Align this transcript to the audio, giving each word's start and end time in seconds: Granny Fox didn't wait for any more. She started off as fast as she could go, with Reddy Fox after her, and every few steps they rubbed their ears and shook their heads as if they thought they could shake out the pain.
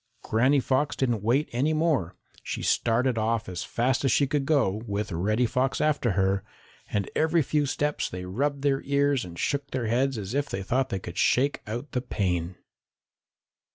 Granny 0.23 0.59
Fox 0.59 0.95
didn't 0.95 1.21
wait 1.21 1.51
for 1.51 1.55
any 1.57 1.73
more. 1.73 2.15
She 2.41 2.63
started 2.63 3.19
off 3.19 3.47
as 3.47 3.63
fast 3.63 4.03
as 4.03 4.11
she 4.11 4.25
could 4.25 4.47
go, 4.47 4.81
with 4.87 5.11
Reddy 5.11 5.45
Fox 5.45 5.79
after 5.79 6.13
her, 6.13 6.43
and 6.89 7.07
every 7.15 7.43
few 7.43 7.67
steps 7.67 8.09
they 8.09 8.25
rubbed 8.25 8.63
their 8.63 8.81
ears 8.81 9.23
and 9.23 9.37
shook 9.37 9.69
their 9.69 9.85
heads 9.85 10.17
as 10.17 10.33
if 10.33 10.49
they 10.49 10.63
thought 10.63 10.89
they 10.89 10.97
could 10.97 11.19
shake 11.19 11.61
out 11.67 11.91
the 11.91 12.01
pain. 12.01 12.55